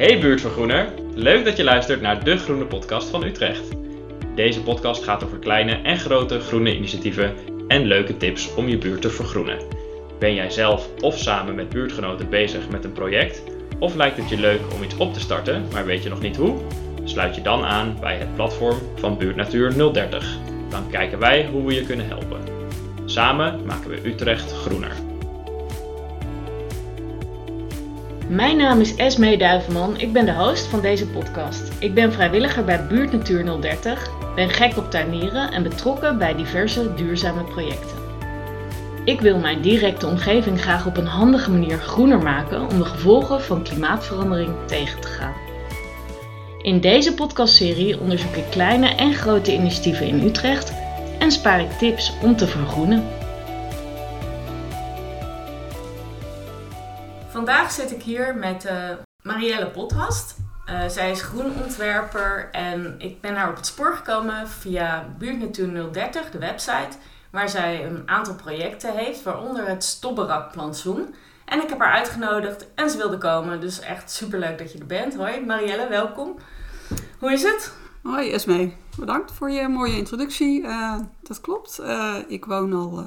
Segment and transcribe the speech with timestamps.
[0.00, 3.68] Hey buurtvergroener, leuk dat je luistert naar de Groene Podcast van Utrecht.
[4.34, 7.34] Deze podcast gaat over kleine en grote groene initiatieven
[7.68, 9.58] en leuke tips om je buurt te vergroenen.
[10.18, 13.42] Ben jij zelf of samen met buurtgenoten bezig met een project?
[13.78, 16.36] Of lijkt het je leuk om iets op te starten, maar weet je nog niet
[16.36, 16.60] hoe?
[17.04, 20.38] Sluit je dan aan bij het platform van Buurtnatuur 030.
[20.70, 22.40] Dan kijken wij hoe we je kunnen helpen.
[23.04, 25.09] Samen maken we Utrecht groener.
[28.30, 31.62] Mijn naam is Esmee Duivenman, ik ben de host van deze podcast.
[31.78, 37.44] Ik ben vrijwilliger bij Buurtnatuur 030, ben gek op tuinieren en betrokken bij diverse duurzame
[37.44, 37.96] projecten.
[39.04, 43.40] Ik wil mijn directe omgeving graag op een handige manier groener maken om de gevolgen
[43.42, 45.34] van klimaatverandering tegen te gaan.
[46.62, 50.72] In deze podcastserie onderzoek ik kleine en grote initiatieven in Utrecht
[51.18, 53.19] en spaar ik tips om te vergroenen.
[57.50, 58.90] Vandaag zit ik hier met uh,
[59.22, 60.36] Marielle Bothast.
[60.66, 66.30] Uh, zij is groenontwerper en ik ben haar op het spoor gekomen via Buurtnatuur 030,
[66.30, 66.96] de website,
[67.30, 71.14] waar zij een aantal projecten heeft, waaronder het Stobberakplantsoen.
[71.44, 74.86] En ik heb haar uitgenodigd en ze wilde komen, dus echt superleuk dat je er
[74.86, 75.16] bent.
[75.16, 76.36] Hoi Marielle, welkom.
[77.18, 77.72] Hoe is het?
[78.02, 80.60] Hoi Esme, bedankt voor je mooie introductie.
[80.62, 81.82] Uh, dat klopt,
[82.28, 83.06] ik woon al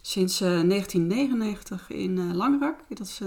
[0.00, 2.78] sinds 1999 in Langrak.
[2.88, 3.20] Dat is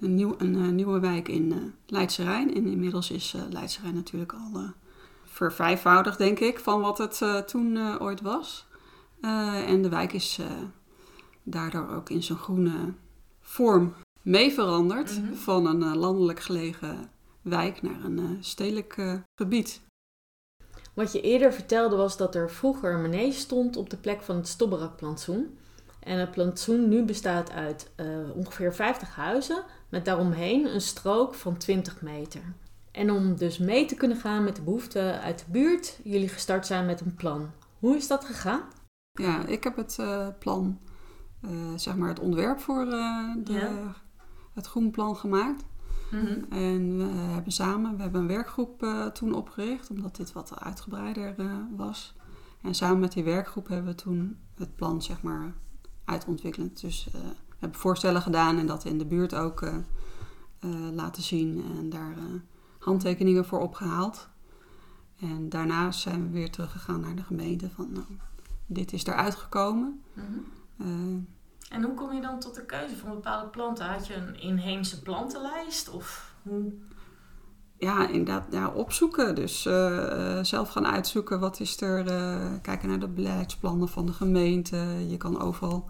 [0.00, 2.54] een, nieuw, een nieuwe wijk in Leidse Rijn.
[2.54, 4.62] En inmiddels is Leidse Rijn natuurlijk al
[5.24, 8.66] vervijfvoudigd, denk ik, van wat het toen ooit was.
[9.66, 10.40] en de wijk is
[11.42, 12.92] daardoor ook in zijn groene
[13.40, 15.22] vorm mee veranderd.
[15.22, 15.34] Mhm.
[15.34, 17.10] Van een landelijk gelegen
[17.42, 19.80] wijk naar een stedelijk gebied.
[20.94, 24.48] Wat je eerder vertelde was dat er vroeger een stond op de plek van het
[24.48, 25.58] Stobberakplantsoen.
[26.00, 28.06] En het plantsoen nu bestaat uit uh,
[28.36, 32.40] ongeveer 50 huizen met daaromheen een strook van 20 meter.
[32.90, 36.66] En om dus mee te kunnen gaan met de behoeften uit de buurt, jullie gestart
[36.66, 37.50] zijn met een plan.
[37.78, 38.62] Hoe is dat gegaan?
[39.12, 40.78] Ja, ik heb het uh, plan,
[41.44, 43.94] uh, zeg maar het ontwerp voor de, ja.
[44.54, 45.64] het groenplan gemaakt.
[46.10, 46.44] Mm -hmm.
[46.50, 51.34] En we hebben samen, we hebben een werkgroep toen opgericht, omdat dit wat uitgebreider
[51.76, 52.14] was.
[52.62, 55.54] En samen met die werkgroep hebben we toen het plan, zeg maar,
[56.10, 56.80] uitontwikkelend.
[56.80, 59.74] Dus uh, we hebben voorstellen gedaan en dat in de buurt ook uh,
[60.60, 62.14] uh, laten zien en daar
[62.78, 64.28] handtekeningen voor opgehaald.
[65.20, 68.06] En daarna zijn we weer teruggegaan naar de gemeente van nou,
[68.66, 70.02] dit is eruit gekomen.
[70.12, 70.44] Mm
[70.76, 71.26] -hmm.
[71.68, 73.86] en hoe kom je dan tot de keuze van bepaalde planten?
[73.86, 76.72] Had je een inheemse plantenlijst of hoe?
[77.80, 79.34] Ja, inderdaad ja, opzoeken.
[79.34, 82.06] Dus uh, zelf gaan uitzoeken wat is er.
[82.06, 84.76] Uh, kijken naar de beleidsplannen van de gemeente.
[85.08, 85.88] Je kan overal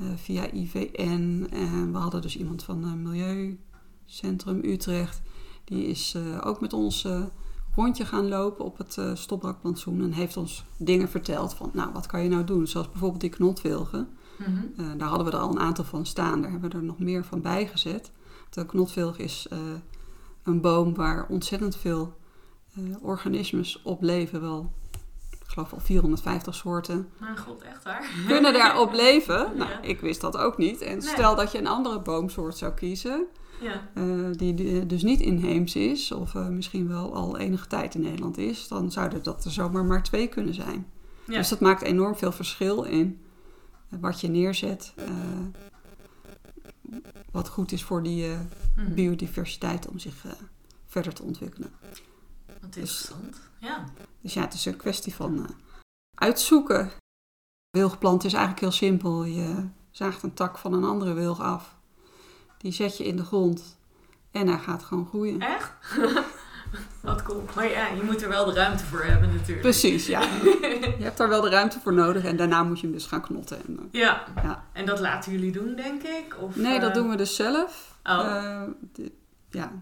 [0.00, 1.46] uh, via IVN.
[1.50, 5.22] En we hadden dus iemand van het Milieucentrum Utrecht.
[5.64, 7.06] Die is ook met ons
[7.74, 10.02] rondje gaan lopen op het stopbrakplantsoen.
[10.02, 12.66] En heeft ons dingen verteld van, nou, wat kan je nou doen?
[12.66, 14.08] Zoals bijvoorbeeld die knotwilgen.
[14.38, 14.44] Mm
[14.76, 14.98] -hmm.
[14.98, 16.42] daar hadden we er al een aantal van staan.
[16.42, 18.10] Daar hebben we er nog meer van bijgezet.
[18.50, 19.48] De knotwilg is
[20.44, 22.16] een boom waar ontzettend veel
[22.78, 24.40] uh, organismes op leven.
[24.40, 24.72] Wel,
[25.30, 27.08] ik geloof al 450 soorten.
[27.18, 28.10] Mijn god, echt waar?
[28.26, 29.56] Kunnen daarop leven.
[29.56, 30.80] Nou, ik wist dat ook niet.
[30.80, 33.26] En stel dat je een andere boomsoort zou kiezen.
[33.60, 33.88] Ja.
[33.94, 38.38] Uh, die dus niet inheems is, of uh, misschien wel al enige tijd in Nederland
[38.38, 40.86] is, dan zouden dat er zomaar maar twee kunnen zijn.
[41.26, 41.36] Ja.
[41.36, 43.20] Dus dat maakt enorm veel verschil in
[44.00, 44.94] wat je neerzet
[47.30, 48.38] wat goed is voor die uh,
[48.76, 48.94] mm.
[48.94, 50.32] biodiversiteit om zich uh,
[50.86, 51.72] verder te ontwikkelen.
[52.60, 53.84] Wat dus- interessant, dus, ja.
[54.20, 55.44] Dus ja, het is een kwestie van uh,
[56.14, 56.90] uitzoeken.
[57.70, 59.24] Wilgplant is eigenlijk heel simpel.
[59.24, 61.76] Je zaagt een tak van een andere wilg af.
[62.58, 63.76] Die zet je in de grond
[64.30, 65.40] en hij gaat gewoon groeien.
[65.40, 65.72] Echt?
[67.24, 67.44] Cool.
[67.54, 69.60] Maar ja, je moet er wel de ruimte voor hebben natuurlijk.
[69.60, 70.20] Precies, ja.
[70.98, 73.20] je hebt daar wel de ruimte voor nodig en daarna moet je hem dus gaan
[73.20, 73.58] knotten.
[73.66, 74.24] En, uh, ja.
[74.42, 74.64] ja.
[74.72, 76.36] En dat laten jullie doen, denk ik?
[76.40, 76.94] Of, nee, dat uh...
[76.94, 77.98] doen we dus zelf.
[78.04, 78.18] Oh.
[78.18, 79.06] Uh,
[79.50, 79.72] ja,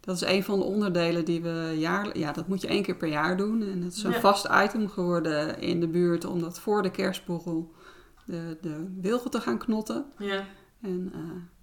[0.00, 2.18] dat is een van de onderdelen die we jaar...
[2.18, 3.62] Ja, dat moet je één keer per jaar doen.
[3.62, 4.20] En het is een ja.
[4.20, 6.24] vast item geworden in de buurt...
[6.24, 7.72] om dat voor de kerstborrel
[8.24, 10.04] de, de wilgen te gaan knotten.
[10.18, 10.44] Ja.
[10.82, 11.12] En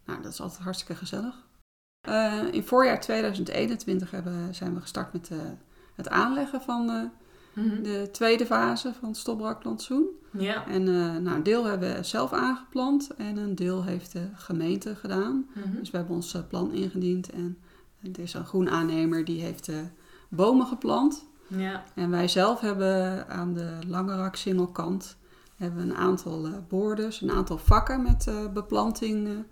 [0.06, 1.36] nou, dat is altijd hartstikke gezellig.
[2.08, 5.38] Uh, in voorjaar 2021 hebben, zijn we gestart met uh,
[5.96, 7.84] het aanleggen van uh, mm-hmm.
[7.84, 10.08] de tweede fase van het stopbrakplantsoen.
[10.32, 10.68] Ja.
[10.68, 10.84] En
[11.24, 15.48] nou, een deel hebben we zelf aangeplant en een deel heeft de gemeente gedaan.
[15.54, 15.80] Mm-hmm.
[15.80, 17.58] Dus we hebben ons plan ingediend en
[18.02, 19.72] er is een groen aannemer die heeft
[20.30, 21.26] bomen geplant.
[21.48, 21.84] Ja.
[21.96, 25.18] En wij zelf hebben aan de lange singelkant
[25.56, 29.46] hebben een aantal boorders, een aantal vakken met beplanting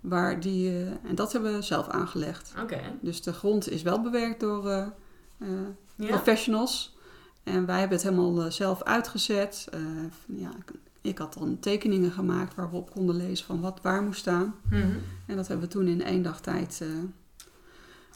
[0.00, 2.54] Waar die, uh, en dat hebben we zelf aangelegd.
[2.62, 2.80] Oké.
[3.00, 4.86] Dus de grond is wel bewerkt door uh,
[5.94, 6.06] ja.
[6.06, 6.96] professionals.
[7.42, 9.68] En wij hebben het helemaal zelf uitgezet.
[10.26, 10.50] ja,
[11.00, 14.54] ik had dan tekeningen gemaakt waar we op konden lezen van wat waar moest staan.
[14.70, 14.86] Mhm.
[15.26, 16.84] En dat hebben we toen in één dag tijd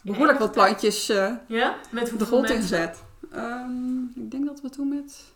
[0.04, 1.06] behoorlijk wat plantjes
[1.48, 1.78] ja?
[1.90, 3.04] met de grond ingezet.
[3.34, 5.32] Um, ik denk dat we toen met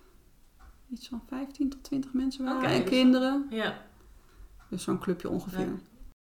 [0.90, 2.70] iets van 15 tot 20 mensen waren.
[2.70, 3.46] en kinderen.
[3.50, 3.78] Ja.
[4.68, 5.68] Dus zo'n clubje ongeveer.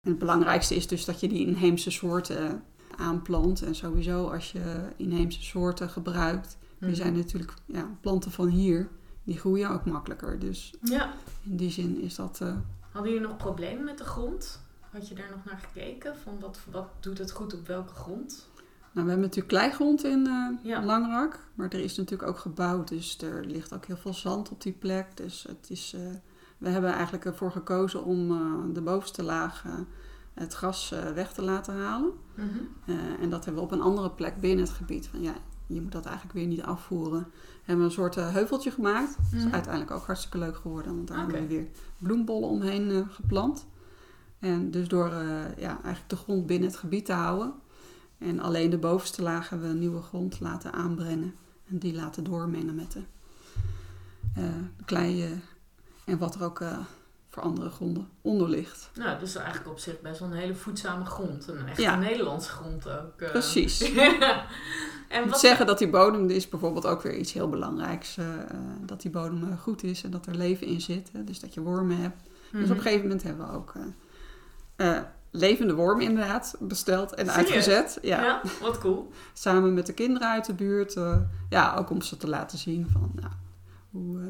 [0.08, 2.62] En het belangrijkste is dus dat je die inheemse soorten
[2.96, 3.62] aanplant.
[3.62, 6.56] En sowieso als je inheemse soorten gebruikt.
[6.78, 6.96] Die mhm.
[6.96, 8.88] zijn natuurlijk ja, planten van hier.
[9.24, 10.38] Die groeien ook makkelijker.
[10.38, 11.12] Dus ja.
[11.42, 12.38] in die zin is dat...
[12.42, 12.54] Uh...
[12.90, 14.60] Hadden jullie nog problemen met de grond?
[14.90, 16.16] Had je daar nog naar gekeken?
[16.16, 18.48] Van wat, wat doet het goed op welke grond?
[18.92, 20.28] Nou, we hebben natuurlijk kleigrond in
[20.64, 24.50] uh, Langrak, maar er is natuurlijk ook gebouwd, dus er ligt ook heel veel zand
[24.50, 25.16] op die plek.
[25.16, 26.00] Dus het is, uh,
[26.58, 29.64] we hebben eigenlijk ervoor gekozen om uh, de bovenste laag
[30.34, 32.12] het gras weg te laten halen.
[32.34, 33.16] Mm -hmm.
[33.20, 35.06] en dat hebben we op een andere plek binnen het gebied.
[35.06, 35.34] Van, ja,
[35.66, 37.20] je moet dat eigenlijk weer niet afvoeren.
[37.20, 39.16] We hebben een soort heuveltje gemaakt.
[39.16, 39.54] Dat is mhm.
[39.54, 41.66] uiteindelijk ook hartstikke leuk geworden, want daar hebben we weer
[41.98, 43.66] bloembollen omheen geplant.
[44.38, 45.08] En dus door
[45.56, 47.54] ja, eigenlijk de grond binnen het gebied te houden
[48.18, 51.34] en alleen de bovenste laag hebben we nieuwe grond laten aanbrengen.
[51.68, 53.02] En die laten doormengen met de,
[54.38, 54.44] uh,
[54.76, 55.40] de klei
[56.08, 56.78] en wat er ook uh,
[57.28, 58.90] voor andere gronden onder ligt.
[58.94, 61.48] Nou, dus eigenlijk op zich best wel een hele voedzame grond.
[61.48, 61.96] Een echte ja.
[61.96, 63.20] Nederlandse grond ook.
[63.20, 63.30] Uh.
[63.30, 63.92] Precies.
[65.08, 65.40] en wat...
[65.40, 68.16] zeggen dat die bodem is bijvoorbeeld ook weer iets heel belangrijks.
[68.80, 71.10] dat die bodem goed is en dat er leven in zit.
[71.14, 72.22] Dus dat je wormen hebt.
[72.52, 72.80] Dus op een mhm.
[72.80, 73.74] gegeven moment hebben we ook
[75.30, 77.98] levende worm inderdaad besteld en uitgezet.
[78.02, 78.22] Ja.
[78.22, 78.40] ja.
[78.60, 79.10] wat cool.
[79.32, 80.96] Samen met de kinderen uit de buurt.
[80.96, 81.16] Uh,
[81.48, 83.32] ja, ook om ze te laten zien van nou,
[83.90, 84.26] hoe, uh,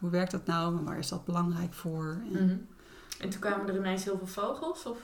[0.00, 2.22] hoe werkt dat nou en waar is dat belangrijk voor.
[2.32, 2.68] En, mm
[3.20, 4.86] en toen kwamen er ineens heel veel vogels?
[4.86, 4.98] Of?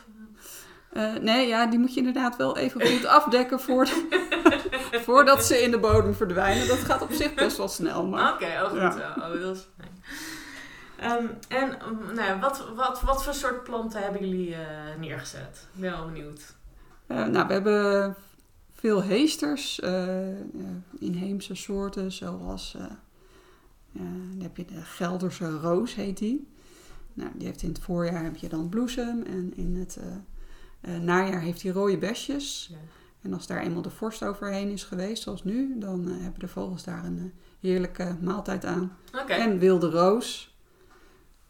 [0.93, 3.89] Uh, nee, ja, die moet je inderdaad wel even goed afdekken voor
[5.07, 6.69] voordat ze in de bodem verdwijnen.
[6.69, 8.03] Dat gaat op zich best wel snel.
[8.03, 8.79] Oké, okay, oh goed.
[8.79, 9.15] Ja.
[9.19, 9.95] Oh, dat is fijn.
[11.23, 11.77] Um, en
[12.15, 14.59] nou, wat, wat, wat voor soort planten hebben jullie uh,
[14.99, 15.67] neergezet?
[15.75, 16.55] Ik ben wel benieuwd.
[17.09, 18.17] Uh, nou, we hebben
[18.75, 19.81] veel heesters,
[20.99, 22.77] inheemse soorten, zoals
[23.97, 26.49] dan heb je de Gelderse roos, heet die.
[27.15, 29.99] Nou, die heeft in het voorjaar heb je dan bloesem en in het
[31.01, 32.69] najaar heeft hij rode besjes.
[32.71, 32.77] Ja.
[33.27, 36.85] En als daar eenmaal de vorst overheen is geweest, zoals nu, dan hebben de vogels
[36.85, 38.97] daar een heerlijke maaltijd aan.
[39.23, 39.39] Okay.
[39.39, 40.57] En wilde roos,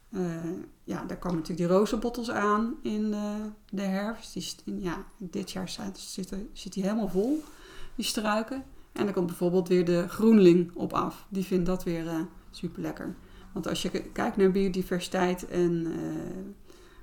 [0.09, 0.35] uh,
[0.83, 3.35] ja, daar komen natuurlijk die rozenbottels aan in de,
[3.69, 4.33] de herfst.
[4.33, 5.99] Die, ja, dit jaar zit,
[6.53, 7.43] zit die helemaal vol,
[7.95, 8.63] die struiken.
[8.97, 11.27] En dan komt bijvoorbeeld weer de groenling op af.
[11.29, 13.15] Die vindt dat weer uh, super lekker.
[13.53, 15.95] Want als je kijkt naar biodiversiteit en uh,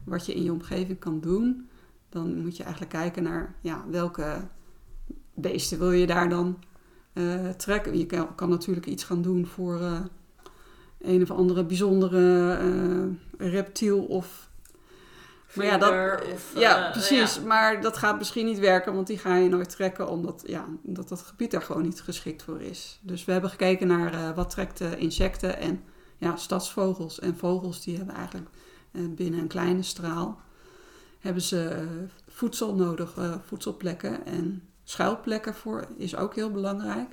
[0.04, 1.68] wat je in je omgeving kan doen,
[2.08, 4.48] dan moet je eigenlijk kijken naar ja, welke
[5.34, 6.58] beesten wil je daar dan
[7.56, 7.98] trekken.
[7.98, 9.80] Je kan, kan, natuurlijk iets gaan doen voor
[11.00, 14.50] een of andere bijzondere uh, reptiel of.
[15.54, 17.40] Maar ja, dat, of, ja, uh, precies.
[17.40, 21.08] Maar dat gaat misschien niet werken, want die ga je nooit trekken, omdat, ja, omdat
[21.08, 23.00] dat gebied daar gewoon niet geschikt voor is.
[23.02, 25.84] Dus we hebben gekeken naar uh, wat trekt insecten en
[26.18, 27.20] ja, stadsvogels.
[27.20, 28.48] En vogels die hebben eigenlijk
[28.92, 30.40] binnen een kleine straal
[31.18, 31.86] hebben ze
[32.28, 37.10] voedsel nodig, voedselplekken en schuilplekken voor is ook heel belangrijk.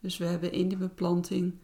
[0.00, 1.58] Dus we hebben in die beplanting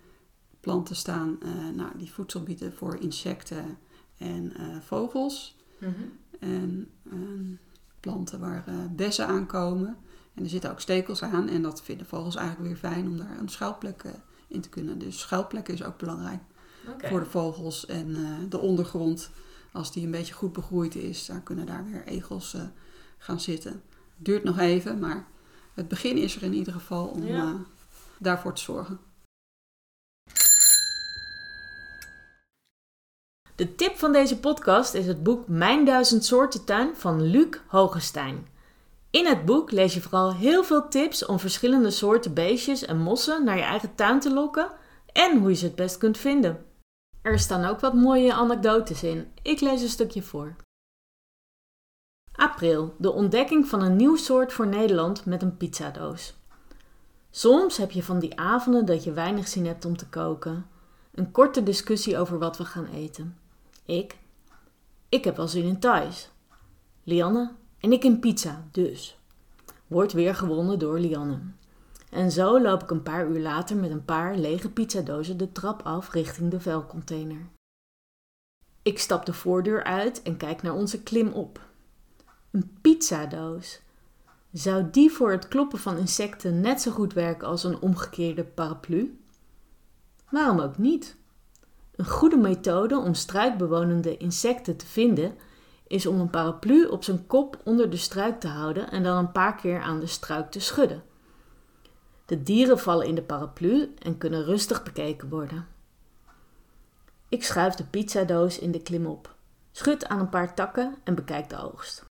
[0.60, 1.38] planten staan
[1.74, 3.78] nou, die voedsel bieden voor insecten
[4.18, 4.52] en
[4.82, 5.56] vogels.
[5.78, 6.12] Mm -hmm.
[6.38, 7.58] En uh,
[8.00, 9.96] planten waar eh, bessen aankomen.
[10.34, 11.48] En er zitten ook stekels aan.
[11.48, 14.04] En dat vinden vogels eigenlijk weer fijn om daar een schuilplek
[14.48, 14.98] in te kunnen.
[14.98, 16.40] Dus schuilplekken is ook belangrijk
[16.88, 17.10] okay.
[17.10, 17.86] voor de vogels.
[17.86, 18.16] En
[18.48, 19.30] de ondergrond,
[19.72, 22.56] als die een beetje goed begroeid is, dan kunnen daar weer egels
[23.18, 23.82] gaan zitten.
[24.16, 25.26] Duurt nog even, maar
[25.74, 27.56] het begin is er in ieder geval om ja.
[28.18, 28.98] daarvoor te zorgen.
[33.56, 38.46] De tip van deze podcast is het boek Mijn Duizend Soorten Tuin van Luc Hogestein.
[39.10, 43.44] In het boek lees je vooral heel veel tips om verschillende soorten beestjes en mossen
[43.44, 44.72] naar je eigen tuin te lokken
[45.12, 46.64] en hoe je ze het best kunt vinden.
[47.22, 49.32] Er staan ook wat mooie anekdotes in.
[49.42, 50.56] Ik lees een stukje voor.
[52.32, 56.34] April, de ontdekking van een nieuw soort voor Nederland met een pizzadoos.
[57.30, 60.66] Soms heb je van die avonden dat je weinig zin hebt om te koken.
[61.14, 63.44] Een korte discussie over wat we gaan eten.
[63.86, 64.18] Ik?
[65.08, 66.30] Ik heb wel zin in Thais.
[67.02, 67.52] Lianne?
[67.80, 69.18] En ik in pizza, dus.
[69.86, 71.38] Wordt weer gewonnen door Lianne.
[72.10, 75.82] En zo loop ik een paar uur later met een paar lege pizzadozen de trap
[75.82, 77.46] af richting de vuilcontainer.
[78.82, 81.60] Ik stap de voordeur uit en kijk naar onze klim op.
[82.50, 83.80] Een pizzadoos.
[84.52, 89.18] Zou die voor het kloppen van insecten net zo goed werken als een omgekeerde paraplu?
[90.30, 91.16] Waarom ook niet?
[91.96, 95.34] Een goede methode om struikbewonende insecten te vinden
[95.86, 99.32] is om een paraplu op zijn kop onder de struik te houden en dan een
[99.32, 101.02] paar keer aan de struik te schudden.
[102.26, 105.66] De dieren vallen in de paraplu en kunnen rustig bekeken worden.
[107.28, 109.34] Ik schuif de pizzadoos in de klimop,
[109.72, 112.04] schud aan een paar takken en bekijk de oogst.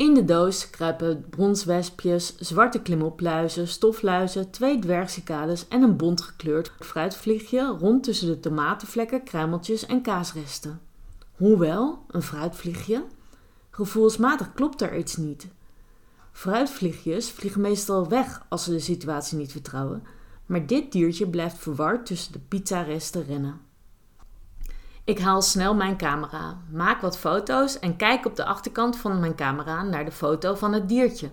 [0.00, 7.76] In de doos kruipen bronswespjes, zwarte klimopluizen, stofluizen, twee dwergcicades en een bont gekleurd fruitvliegje
[7.78, 10.80] rond tussen de tomatenvlekken, kruimeltjes en kaasresten.
[11.36, 13.04] Hoewel, een fruitvliegje,
[13.70, 15.48] gevoelsmatig klopt er iets niet.
[16.32, 20.02] Fruitvliegjes vliegen meestal weg als ze de situatie niet vertrouwen,
[20.46, 23.60] maar dit diertje blijft verward tussen de pizzaresten rennen.
[25.04, 29.34] Ik haal snel mijn camera, maak wat foto's en kijk op de achterkant van mijn
[29.34, 31.30] camera naar de foto van het diertje.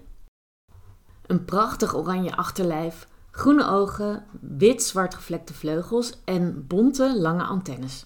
[1.25, 8.05] Een prachtig oranje achterlijf, groene ogen, wit-zwart gevlekte vleugels en bonte lange antennes.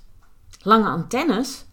[0.62, 1.66] Lange antennes?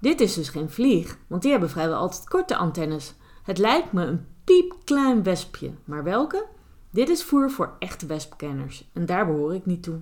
[0.00, 3.14] Dit is dus geen vlieg, want die hebben vrijwel altijd korte antennes.
[3.42, 6.46] Het lijkt me een piepklein wespje, maar welke?
[6.90, 10.00] Dit is voer voor echte wespkenners en daar behoor ik niet toe.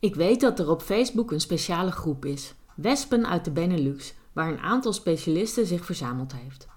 [0.00, 4.48] Ik weet dat er op Facebook een speciale groep is, Wespen uit de Benelux, waar
[4.48, 6.68] een aantal specialisten zich verzameld heeft.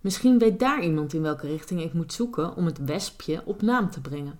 [0.00, 3.90] Misschien weet daar iemand in welke richting ik moet zoeken om het wespje op naam
[3.90, 4.38] te brengen.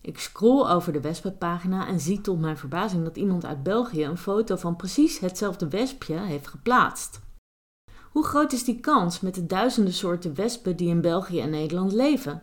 [0.00, 4.18] Ik scroll over de wespenpagina en zie tot mijn verbazing dat iemand uit België een
[4.18, 7.20] foto van precies hetzelfde wespje heeft geplaatst.
[8.10, 11.92] Hoe groot is die kans met de duizenden soorten wespen die in België en Nederland
[11.92, 12.42] leven?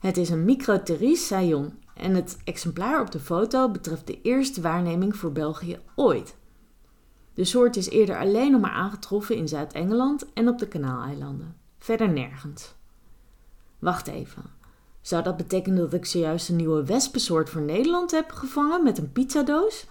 [0.00, 5.16] Het is een Microteris sayon en het exemplaar op de foto betreft de eerste waarneming
[5.16, 6.36] voor België ooit.
[7.34, 11.56] De soort is eerder alleen nog maar aangetroffen in Zuid-Engeland en op de Kanaaleilanden.
[11.78, 12.74] Verder nergens.
[13.78, 14.42] Wacht even.
[15.00, 19.12] Zou dat betekenen dat ik zojuist een nieuwe wespensoort voor Nederland heb gevangen met een
[19.12, 19.86] pizzadoos?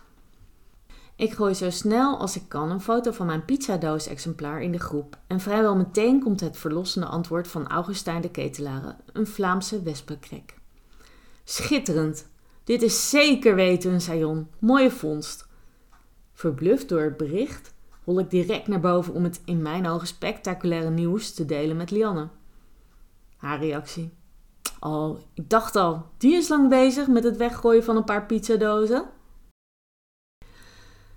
[1.16, 5.18] Ik gooi zo snel als ik kan een foto van mijn pizzadoos-exemplaar in de groep
[5.28, 10.62] en vrijwel meteen komt het verlossende antwoord van Augustijn de Ketelare, een Vlaamse wespenkrek.
[11.44, 12.32] Schitterend!
[12.64, 14.48] Dit is zeker weten een.
[14.60, 15.48] Mooie vondst.
[16.34, 17.74] Verbluft door het bericht
[18.06, 21.92] rol ik direct naar boven om het in mijn ogen spectaculaire nieuws te delen met
[21.92, 22.28] Lianne.
[23.38, 24.14] Haar reactie.
[24.80, 29.06] Oh, ik dacht al, die is lang bezig met het weggooien van een paar pizzadozen.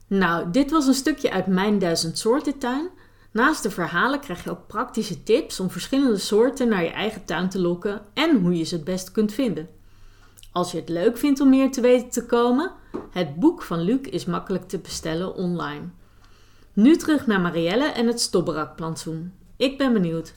[0.06, 2.88] Nou, dit was een stukje uit mijn duizend soorten tuin.
[3.32, 7.48] Naast de verhalen krijg je ook praktische tips om verschillende soorten naar je eigen tuin
[7.48, 9.68] te lokken en hoe je ze het best kunt vinden.
[10.56, 12.72] Als je het leuk vindt om meer te weten te komen,
[13.10, 15.88] het boek van Luc is makkelijk te bestellen online.
[16.72, 19.34] Nu terug naar Marielle en het stobberakplantsoen.
[19.56, 20.34] Ik ben benieuwd.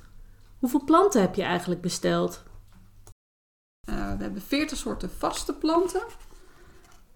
[0.57, 2.43] Hoeveel planten heb je eigenlijk besteld?
[3.89, 6.01] Uh, we hebben 40 soorten vaste planten.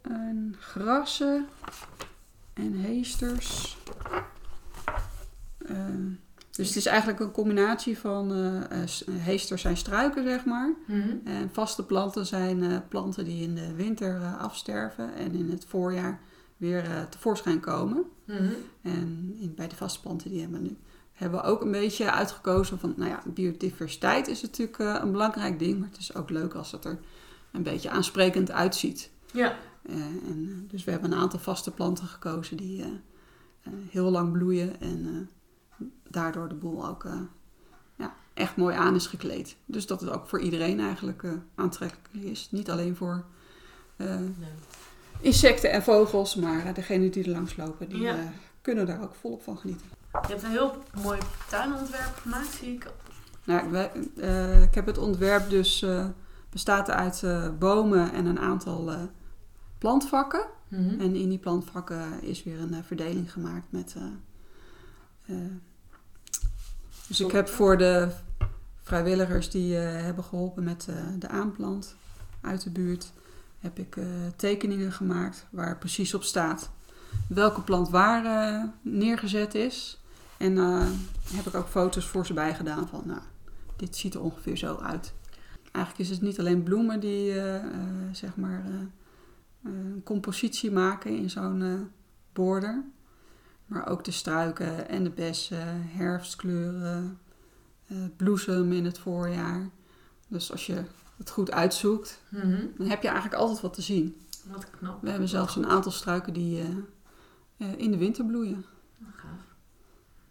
[0.01, 1.47] En grassen
[2.53, 3.77] en heesters.
[5.57, 5.77] Uh,
[6.55, 8.61] dus het is eigenlijk een combinatie van uh,
[9.11, 10.73] heesters zijn struiken, zeg maar.
[10.87, 11.09] Mhm.
[11.23, 16.19] En vaste planten zijn planten die in de winter afsterven en in het voorjaar
[16.57, 18.03] weer tevoorschijn komen.
[18.25, 18.51] Mhm.
[18.81, 20.77] En in, bij de vaste planten die hebben we nu
[21.13, 25.79] hebben we ook een beetje uitgekozen van, nou ja, biodiversiteit is natuurlijk een belangrijk ding,
[25.79, 26.99] maar het is ook leuk als het er
[27.51, 29.09] een beetje aansprekend uitziet.
[29.33, 29.55] Ja.
[29.85, 32.83] en, dus we hebben een aantal vaste planten gekozen die
[33.89, 35.29] heel lang bloeien en
[36.13, 37.13] daardoor de boel ook uh,
[37.95, 39.55] ja, echt mooi aan is gekleed.
[39.65, 42.47] Dus dat het ook voor iedereen eigenlijk uh, aantrekkelijk is.
[42.51, 43.23] Niet alleen voor
[43.97, 44.15] uh,
[45.19, 48.09] insecten en vogels, maar degenen die er langs lopen, die
[48.61, 49.85] kunnen daar ook volop van genieten.
[50.11, 52.91] Je hebt een heel mooi tuinontwerp gemaakt, zie ik.
[53.43, 53.77] Nou,
[54.61, 55.85] ik heb het ontwerp dus
[56.49, 57.23] bestaat uit
[57.59, 58.91] bomen en een aantal
[59.77, 60.45] plantvakken.
[60.67, 60.99] Mhm.
[60.99, 63.95] En in die plantvakken is weer een verdeling gemaakt met
[67.17, 68.07] dus ik heb voor de
[68.81, 71.95] vrijwilligers die uh, hebben geholpen met uh, de aanplant
[72.41, 73.11] uit de buurt,
[73.59, 74.05] heb ik uh,
[74.35, 76.69] tekeningen gemaakt waar precies op staat
[77.27, 80.01] welke plant waar neergezet is.
[80.37, 80.57] En
[81.33, 83.19] heb ik ook foto's voor ze bijgedaan van, nou,
[83.75, 85.13] dit ziet er ongeveer zo uit.
[85.71, 87.33] Eigenlijk is het niet alleen bloemen die,
[88.11, 88.63] zeg maar,
[89.63, 91.91] een compositie maken in zo'n
[92.33, 92.83] border.
[93.65, 97.19] Maar ook de struiken en de bessen, herfstkleuren,
[97.87, 99.69] uh, bloesem in het voorjaar.
[100.27, 100.83] Dus als je
[101.17, 102.65] het goed uitzoekt, mhm.
[102.77, 104.17] dan heb je eigenlijk altijd wat te zien.
[104.51, 105.01] Wat knap.
[105.01, 106.61] We hebben zelfs een aantal struiken die
[107.57, 108.65] uh, in de winter bloeien.
[109.15, 109.53] Gaaf.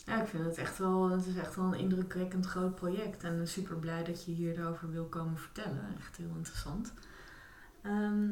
[0.06, 3.24] Ja, ik vind het echt wel, het is echt wel een indrukwekkend groot project.
[3.24, 5.94] En super blij dat je hierover wil komen vertellen.
[5.98, 6.92] Echt heel interessant.
[7.82, 8.28] Ehm,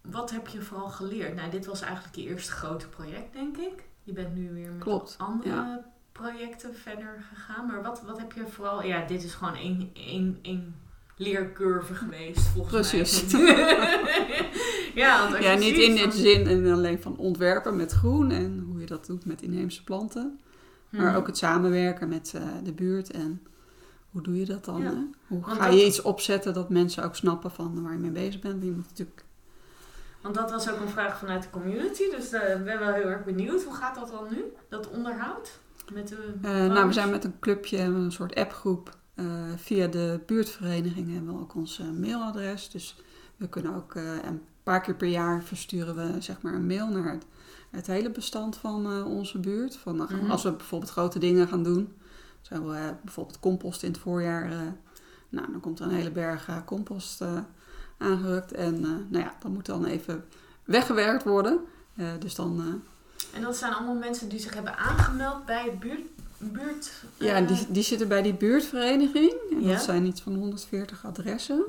[0.00, 1.34] wat heb je vooral geleerd?
[1.34, 3.84] Nou, dit was eigenlijk je eerste grote project, denk ik.
[4.04, 5.82] Je bent nu weer met andere
[6.12, 7.66] projecten verder gegaan.
[7.66, 8.82] Maar wat, wat heb je vooral...
[8.82, 10.74] Ja, dit is gewoon één, één, één
[11.16, 13.32] leercurve geweest, volgens Precies.
[13.32, 13.42] mij.
[14.94, 18.86] ja, ja niet in het zin en alleen van ontwerpen met groen en hoe je
[18.86, 20.38] dat doet met inheemse planten.
[20.90, 21.16] Maar mhm.
[21.16, 23.42] ook het samenwerken met uh, de buurt en
[24.10, 25.14] hoe doe je dat dan?
[25.26, 28.62] Hoe ga je iets opzetten dat mensen ook snappen van waar je mee bezig bent?
[28.62, 29.24] Je moet natuurlijk...
[30.24, 33.06] Want dat was ook een vraag vanuit de community, dus uh, ik ben wel heel
[33.06, 33.62] erg benieuwd.
[33.62, 35.58] Hoe gaat dat dan nu, dat onderhoud?
[35.92, 38.96] Met de uh, nou, we zijn met een clubje, een soort appgroep.
[39.56, 42.70] via de buurtvereniging hebben we ook ons mailadres.
[42.70, 42.96] Dus
[43.36, 47.12] we kunnen ook een paar keer per jaar versturen we zeg maar een mail naar
[47.12, 47.26] het,
[47.70, 49.76] het hele bestand van onze buurt.
[49.76, 50.30] Van, mhm.
[50.30, 51.92] Als we bijvoorbeeld grote dingen gaan doen,
[52.40, 54.48] zo bijvoorbeeld compost in het voorjaar.
[55.28, 57.24] Nou, dan komt er een hele berg compost
[57.98, 58.52] aangerukt.
[58.52, 60.24] En nou ja, dat moet dan even
[60.64, 61.60] weggewerkt worden.
[62.18, 62.82] dus dan...
[63.32, 66.00] en dat zijn allemaal mensen die zich hebben aangemeld bij het buurt...
[66.38, 69.32] buurt ja, die, die zitten bij die buurtvereniging.
[69.50, 69.72] En ja?
[69.72, 71.64] dat zijn iets van 140 adressen.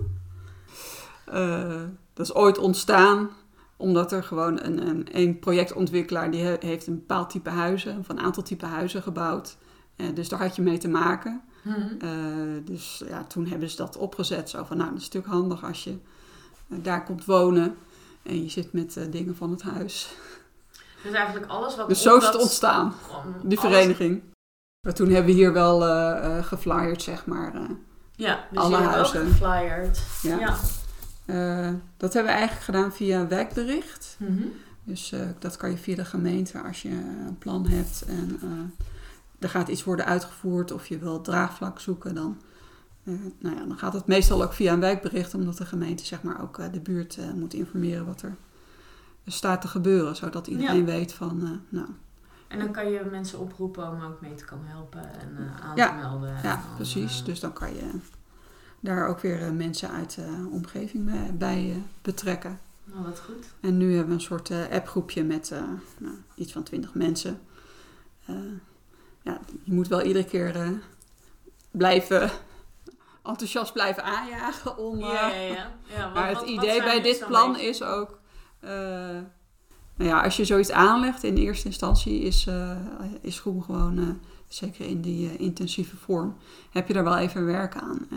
[2.14, 3.30] dat is ooit ontstaan
[3.78, 8.20] omdat er gewoon een, een, een projectontwikkelaar die heeft een bepaald type huizen, of een
[8.20, 9.58] aantal type huizen gebouwd.
[9.98, 11.42] Uh, dus daar had je mee te maken.
[11.62, 11.98] Hmm.
[12.04, 14.50] Uh, dus ja, toen hebben ze dat opgezet.
[14.50, 15.98] Zo van, nou, dat is natuurlijk handig als je
[16.68, 17.76] uh, daar komt wonen
[18.24, 20.16] en je zit met dingen van het huis.
[21.04, 21.88] Dus eigenlijk alles wat...
[21.88, 22.94] Dus zo is het ontstaan,
[23.44, 24.24] die vereniging.
[24.82, 25.80] Maar toen hebben we hier wel
[26.44, 27.54] geflyerd, zeg maar.
[28.16, 29.22] ja, dus alle huizen.
[29.22, 30.00] ook geflyerd.
[30.22, 30.40] Ja.
[30.40, 30.56] ja.
[31.98, 34.16] dat hebben we eigenlijk gedaan via wijkbericht.
[34.20, 34.52] Mm -hmm.
[34.84, 38.40] Dus dat kan je via de gemeente als je een plan hebt en
[39.46, 42.42] er gaat iets worden uitgevoerd of je wil draagvlak zoeken, dan,
[43.04, 46.24] uh, nou ja, dan gaat het meestal ook via een wijkbericht, omdat de gemeente zeg
[46.24, 48.36] maar, ook uh, de buurt uh, moet informeren wat er
[49.26, 51.62] staat te gebeuren, zodat iedereen weet van.
[51.70, 51.88] nou,
[52.48, 55.94] en dan kan je mensen oproepen om ook mee te komen helpen en aan te
[55.96, 56.38] melden.
[56.44, 57.24] Ja, precies.
[57.24, 57.90] Dus dan kan je
[58.80, 62.60] daar ook weer mensen uit de omgeving bij, bij betrekken.
[62.90, 63.46] Oh, wat goed.
[63.60, 65.54] En nu hebben we een soort appgroepje met
[65.98, 67.40] nou, iets van twintig mensen
[69.26, 70.70] ja, je moet wel iedere keer uh,
[71.72, 72.32] blijven
[73.24, 75.00] enthousiast blijven aanjagen om.
[75.00, 75.72] Uh, ja, ja, ja.
[75.96, 78.20] ja maar het idee bij dit plan is ook.
[78.64, 78.70] Uh,
[79.98, 82.48] nou ja, als je zoiets aanlegt in eerste instantie, is,
[83.22, 86.38] is groen gewoon, zeker in die intensieve vorm,
[86.72, 88.08] heb je daar wel even werk aan.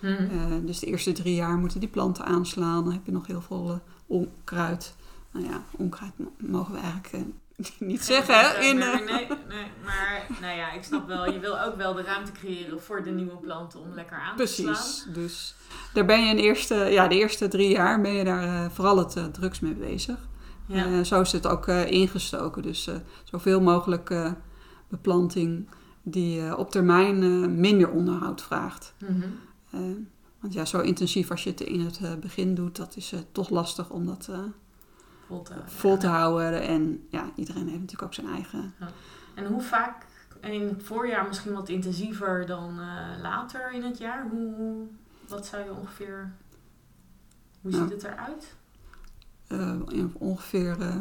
[0.00, 0.66] Mm.
[0.66, 2.84] dus de eerste drie jaar moeten die planten aanslaan.
[2.84, 4.94] Dan heb je nog heel veel onkruid.
[5.30, 7.12] Nou ja, onkruid mogen we eigenlijk
[7.78, 8.60] niet zeggen, hè?
[8.60, 11.32] In, nee, nee, maar nou ja, ik snap wel.
[11.32, 14.46] Je wil ook wel de ruimte creëren voor de nieuwe planten om lekker aan te
[14.46, 14.72] slaan.
[14.72, 15.54] Precies, dus
[15.92, 18.98] daar ben je in eerste, ja, de eerste drie jaar ben je daar uh, vooral
[18.98, 20.16] het uh, drugs mee bezig.
[20.66, 20.86] Ja.
[20.86, 22.62] Uh, zo is het ook ingestoken.
[22.62, 22.88] Dus
[23.24, 24.34] zoveel mogelijk
[24.88, 25.68] beplanting
[26.02, 28.94] die op termijn minder onderhoud vraagt.
[28.98, 29.22] Mm
[29.70, 30.08] -hmm.
[30.40, 33.90] want ja, zo intensief als je het in het begin doet, dat is toch lastig
[33.90, 34.28] om dat
[35.66, 36.62] vol te, houden.
[36.62, 38.74] En ja, iedereen heeft natuurlijk ook zijn eigen.
[38.80, 38.88] Ja.
[39.34, 40.06] En hoe vaak
[40.40, 44.26] in het voorjaar misschien wat intensiever dan uh, later in het jaar?
[44.30, 44.86] Hoe,
[45.28, 46.32] wat zou je ongeveer.
[47.60, 48.54] Hoe ziet het eruit?
[49.48, 50.76] Uh, ongeveer.
[50.80, 50.96] Uh,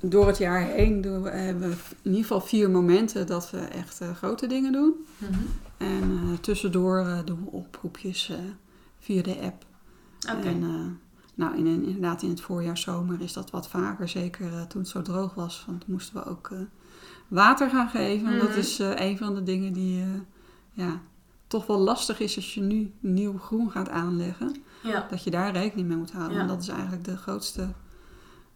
[0.00, 3.58] door het jaar heen doen we, hebben we in ieder geval vier momenten dat we
[3.58, 5.06] echt grote dingen doen.
[5.18, 5.46] Mm -hmm.
[5.76, 8.32] En tussendoor doen we oproepjes
[8.98, 9.64] via de app.
[10.30, 10.42] Okay.
[10.42, 11.00] En
[11.38, 14.08] nou, in, inderdaad, in het voorjaar, zomer is dat wat vaker.
[14.08, 15.64] Zeker uh, toen het zo droog was.
[15.66, 16.58] Want moesten we ook uh,
[17.28, 18.38] water gaan geven.
[18.38, 18.58] Dat mhm.
[18.58, 20.04] is uh, een van de dingen die
[20.72, 21.00] ja,
[21.46, 24.56] toch wel lastig is als je nu nieuw groen gaat aanleggen.
[24.82, 25.06] Ja.
[25.10, 26.32] Dat je daar rekening mee moet houden.
[26.32, 26.46] Ja.
[26.46, 27.68] Want dat is eigenlijk de grootste.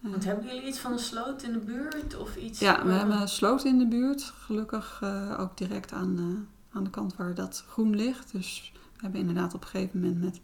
[0.01, 2.17] Want hebben jullie iets van een sloot in de buurt?
[2.17, 4.23] Of iets, ja, we hebben een sloot in de buurt.
[4.23, 5.03] Gelukkig
[5.39, 8.33] ook direct aan, aan de kant waar dat groen ligt.
[8.33, 10.41] Dus we hebben inderdaad op een gegeven moment met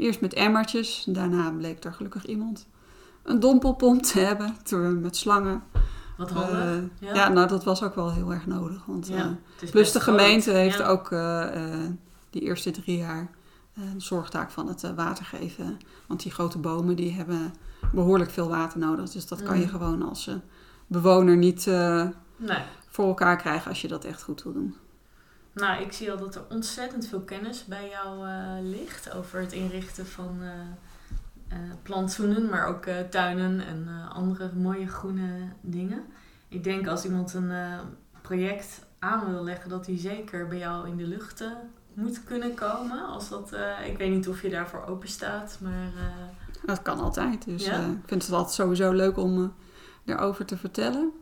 [0.00, 2.66] Eerst met emmertjes, daarna bleek er gelukkig iemand
[3.22, 5.62] een dompelpomp te hebben met slangen.
[6.16, 6.82] Wat handig.
[7.00, 7.28] Uh, ja.
[7.28, 8.84] nou dat was ook wel heel erg nodig.
[8.86, 11.46] Want, ja, uh, plus de gemeente heeft ook uh,
[12.30, 13.30] die eerste drie jaar
[13.74, 15.78] de zorgtaak van het water geven.
[16.06, 17.54] Want die grote bomen die hebben
[17.92, 19.10] behoorlijk veel water nodig.
[19.10, 19.70] Dus dat kan je mm.
[19.70, 20.30] gewoon als
[20.86, 21.66] bewoner niet
[22.36, 22.62] nee.
[22.88, 24.74] voor elkaar krijgen als je dat echt goed wil doen.
[25.52, 29.52] Nou, ik zie al dat er ontzettend veel kennis bij jou uh, ligt over het
[29.52, 30.48] inrichten van uh,
[31.52, 36.04] uh, plantsoenen, maar ook tuinen en andere mooie groene dingen.
[36.48, 37.52] Ik denk als iemand een
[38.20, 41.44] project aan wil leggen, dat hij zeker bij jou in de lucht
[41.94, 43.06] moet kunnen komen.
[43.06, 43.52] Als dat,
[43.86, 45.92] ik weet niet of je daarvoor open staat, maar...
[46.66, 47.44] dat kan altijd.
[47.44, 47.74] Dus ik
[48.06, 49.54] vind het altijd sowieso leuk om
[50.04, 51.12] erover te vertellen.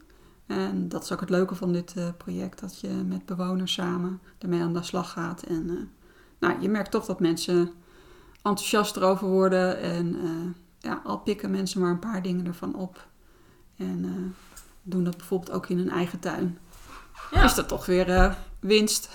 [0.48, 4.20] En dat is ook het leuke van dit uh, project, dat je met bewoners samen
[4.38, 5.42] ermee aan de slag gaat.
[5.42, 5.80] En uh,
[6.38, 7.72] nou, je merkt toch dat mensen
[8.42, 9.80] enthousiast erover worden.
[9.80, 13.06] En uh, ja, al pikken mensen maar een paar dingen ervan op.
[13.76, 14.34] En
[14.82, 16.58] doen dat bijvoorbeeld ook in hun eigen tuin.
[17.30, 17.42] Ja.
[17.44, 19.10] Is dat toch weer winst.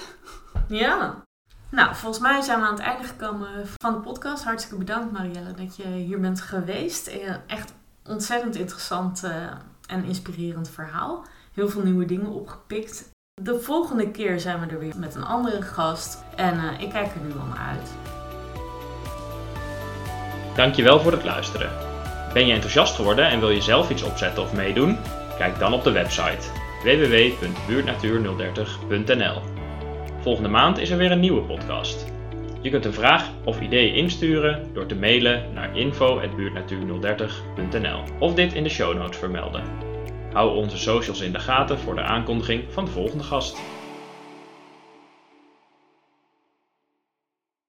[0.68, 1.24] Ja.
[1.70, 4.44] Nou, volgens mij zijn we aan het einde gekomen van de podcast.
[4.44, 7.08] Hartstikke bedankt Marielle dat je hier bent geweest.
[7.48, 9.24] Echt ontzettend interessant
[9.94, 11.26] en inspirerend verhaal.
[11.54, 13.12] Heel veel nieuwe dingen opgepikt.
[13.42, 16.24] De volgende keer zijn we er weer met een andere gast.
[16.36, 17.92] En uh, ik kijk er nu al naar uit.
[20.56, 21.70] Dankjewel voor het luisteren.
[22.34, 24.98] Ben je enthousiast geworden en wil je zelf iets opzetten of meedoen?
[25.38, 26.48] Kijk dan op de website
[26.84, 29.42] www.buurtnatuur030.nl.
[30.22, 32.13] Volgende maand is er weer een nieuwe podcast.
[32.64, 38.64] Je kunt een vraag of idee insturen door te mailen naar info.buurtnatuur030.nl of dit in
[38.64, 39.64] de show notes vermelden.
[40.34, 43.62] Hou onze socials in de gaten voor de aankondiging van de volgende gast.